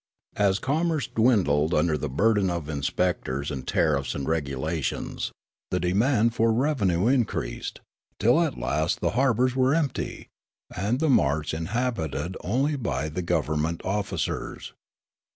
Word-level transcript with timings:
As 0.37 0.57
commerce 0.57 1.05
dwindled 1.05 1.75
under 1.75 1.95
the 1.95 2.09
burden 2.09 2.49
of 2.49 2.67
inspectors 2.69 3.51
and 3.51 3.67
tariffs 3.67 4.15
and 4.15 4.27
regulations, 4.27 5.31
the 5.69 5.79
demand 5.79 6.33
for 6.33 6.51
revenue 6.51 7.05
increased; 7.05 7.81
till 8.17 8.41
at 8.41 8.57
last 8.57 8.99
the 8.99 9.11
harbours 9.11 9.55
were 9.55 9.75
empt), 9.75 9.99
and 10.75 10.99
the 10.99 11.07
marts 11.11 11.53
inhabited 11.53 12.35
only 12.41 12.75
by 12.75 13.09
the 13.09 13.21
gov 13.21 13.45
ernment 13.45 13.85
officers. 13.85 14.73